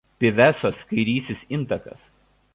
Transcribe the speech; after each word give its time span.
Pyvesos 0.23 0.79
kairysis 0.93 1.41
intakas. 1.59 2.01